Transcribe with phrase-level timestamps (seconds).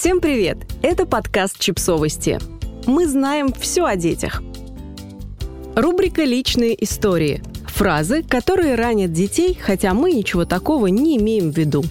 [0.00, 0.58] Всем привет!
[0.80, 2.38] Это подкаст «Чипсовости».
[2.86, 4.44] Мы знаем все о детях.
[5.74, 7.42] Рубрика «Личные истории».
[7.66, 11.82] Фразы, которые ранят детей, хотя мы ничего такого не имеем в виду.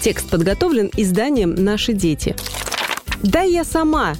[0.00, 2.36] Текст подготовлен изданием «Наши дети».
[3.24, 4.14] «Да я сама!»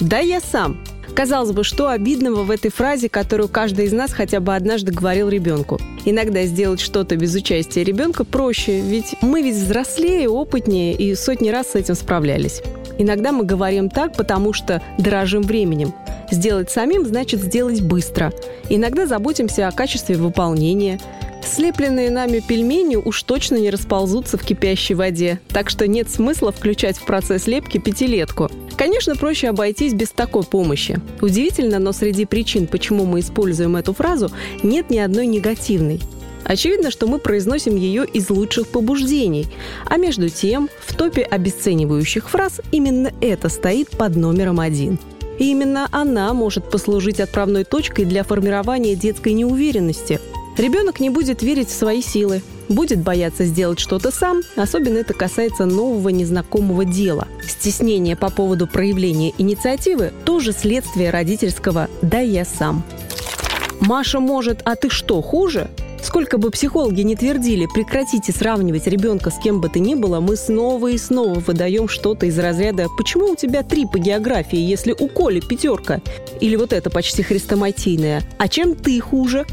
[0.00, 0.82] «Да я сам!»
[1.18, 5.28] Казалось бы, что обидного в этой фразе, которую каждый из нас хотя бы однажды говорил
[5.28, 5.80] ребенку?
[6.04, 11.72] Иногда сделать что-то без участия ребенка проще, ведь мы ведь взрослее, опытнее и сотни раз
[11.72, 12.62] с этим справлялись.
[12.98, 15.92] Иногда мы говорим так, потому что дорожим временем.
[16.30, 18.32] Сделать самим значит сделать быстро.
[18.68, 21.00] Иногда заботимся о качестве выполнения.
[21.44, 26.96] Слепленные нами пельмени уж точно не расползутся в кипящей воде, так что нет смысла включать
[26.96, 31.00] в процесс лепки пятилетку– Конечно, проще обойтись без такой помощи.
[31.20, 34.30] Удивительно, но среди причин, почему мы используем эту фразу,
[34.62, 36.00] нет ни одной негативной.
[36.44, 39.48] Очевидно, что мы произносим ее из лучших побуждений.
[39.84, 45.00] А между тем, в топе обесценивающих фраз именно это стоит под номером один.
[45.40, 50.20] И именно она может послужить отправной точкой для формирования детской неуверенности.
[50.56, 55.66] Ребенок не будет верить в свои силы, будет бояться сделать что-то сам, особенно это касается
[55.66, 57.26] нового незнакомого дела.
[57.46, 62.84] Стеснение по поводу проявления инициативы– тоже следствие родительского «да я сам».
[63.80, 65.70] Маша может, а ты что, хуже?
[66.02, 70.36] Сколько бы психологи не твердили, прекратите сравнивать ребенка с кем бы то ни было, мы
[70.36, 75.08] снова и снова выдаем что-то из разряда «Почему у тебя три по географии, если у
[75.08, 76.00] Коли пятерка?»
[76.40, 79.44] Или вот это почти хрестоматийное «А чем ты хуже?»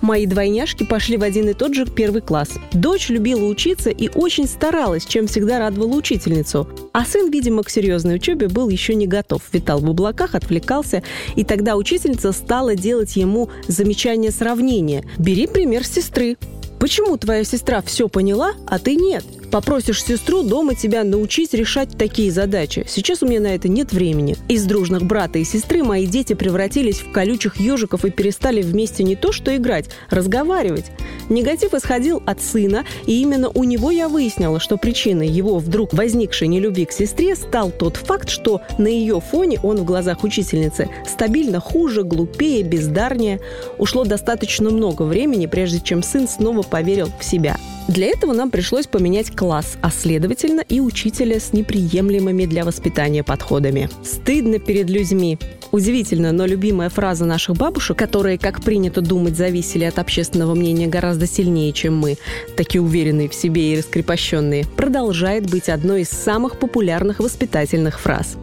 [0.00, 2.50] Мои двойняшки пошли в один и тот же первый класс.
[2.72, 6.68] Дочь любила учиться и очень старалась, чем всегда радовала учительницу.
[6.92, 9.42] А сын, видимо, к серьезной учебе был еще не готов.
[9.52, 11.02] Витал в облаках, отвлекался.
[11.36, 15.04] И тогда учительница стала делать ему замечание сравнения.
[15.18, 16.36] «Бери пример сестры.
[16.78, 22.30] Почему твоя сестра все поняла, а ты нет?» Попросишь сестру дома тебя научить решать такие
[22.30, 22.84] задачи.
[22.86, 24.36] Сейчас у меня на это нет времени.
[24.48, 29.16] Из дружных брата и сестры мои дети превратились в колючих ежиков и перестали вместе не
[29.16, 30.86] то что играть, разговаривать.
[31.30, 36.48] Негатив исходил от сына, и именно у него я выяснила, что причиной его вдруг возникшей
[36.48, 41.58] нелюбви к сестре стал тот факт, что на ее фоне он в глазах учительницы стабильно
[41.58, 43.40] хуже, глупее, бездарнее.
[43.78, 47.56] Ушло достаточно много времени, прежде чем сын снова поверил в себя.
[47.88, 53.88] Для этого нам пришлось поменять класс, а следовательно и учителя с неприемлемыми для воспитания подходами.
[54.04, 55.38] Стыдно перед людьми.
[55.72, 61.26] Удивительно, но любимая фраза наших бабушек, которые, как принято думать, зависели от общественного мнения гораздо
[61.26, 62.18] сильнее, чем мы,
[62.58, 68.36] такие уверенные в себе и раскрепощенные, продолжает быть одной из самых популярных воспитательных фраз.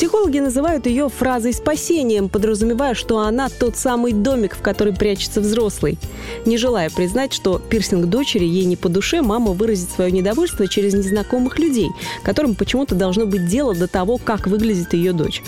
[0.00, 5.98] Психологи называют ее фразой спасением, подразумевая, что она тот самый домик, в который прячется взрослый.
[6.46, 10.94] Не желая признать, что пирсинг дочери ей не по душе, мама выразит свое недовольство через
[10.94, 11.90] незнакомых людей,
[12.22, 15.42] которым почему-то должно быть дело до того, как выглядит ее дочь.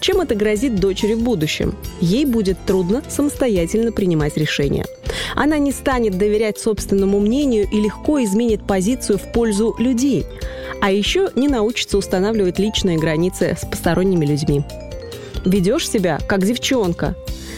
[0.00, 1.74] Чем это грозит дочери в будущем?
[2.00, 4.86] Ей будет трудно самостоятельно принимать решения.
[5.34, 10.26] Она не станет доверять собственному мнению и легко изменит позицию в пользу людей–
[10.82, 14.64] а еще не научится устанавливать личные границы с посторонними людьми.
[15.44, 17.14] Ведешь себя как девчонка.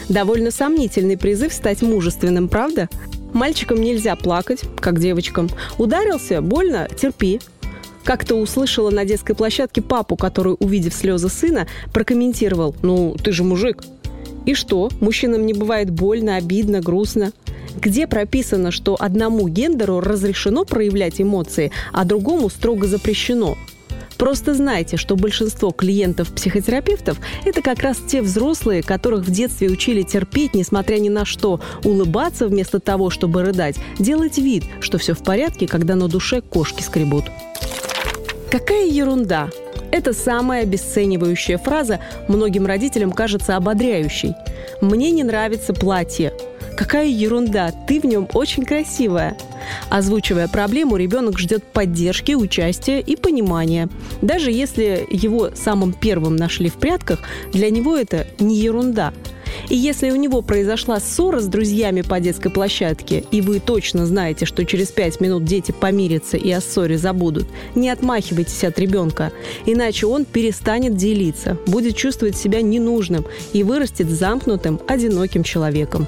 [0.07, 2.87] Довольно сомнительный призыв стать мужественным, правда?
[3.33, 5.49] Мальчикам нельзя плакать, как девочкам.
[5.79, 6.39] Ударился?
[6.41, 6.87] Больно?
[6.95, 7.41] Терпи.
[8.03, 13.83] Как-то услышала на детской площадке папу, который, увидев слезы сына, прокомментировал «Ну, ты же мужик».
[14.45, 14.91] И что?
[15.01, 17.31] Мужчинам не бывает больно, обидно, грустно–
[17.79, 23.57] где прописано, что одному гендеру разрешено проявлять эмоции, а другому строго запрещено.
[24.17, 30.53] Просто знайте, что большинство клиентов-психотерапевтов– это как раз те взрослые, которых в детстве учили терпеть,
[30.53, 35.67] несмотря ни на что, улыбаться вместо того, чтобы рыдать, делать вид, что все в порядке,
[35.67, 37.25] когда на душе кошки скребут.
[38.49, 39.49] Какая ерунда!
[39.91, 44.33] Это самая обесценивающая фраза многим родителям кажется ободряющей.
[44.81, 46.33] «Мне не нравится платье»,
[46.77, 49.37] Какая ерунда, ты в нем очень красивая.
[49.89, 53.89] Озвучивая проблему, ребенок ждет поддержки, участия и понимания.
[54.21, 57.21] Даже если его самым первым нашли в прятках,
[57.53, 59.13] для него это не ерунда.
[59.69, 64.45] И если у него произошла ссора с друзьями по детской площадке, и вы точно знаете,
[64.45, 69.31] что через пять минут дети помирятся и о ссоре забудут, не отмахивайтесь от ребенка,
[69.65, 76.07] иначе он перестанет делиться, будет чувствовать себя ненужным и вырастет замкнутым, одиноким человеком.